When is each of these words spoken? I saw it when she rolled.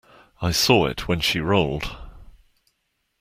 I 0.41 0.49
saw 0.49 0.87
it 0.87 1.07
when 1.07 1.19
she 1.19 1.39
rolled. 1.39 1.95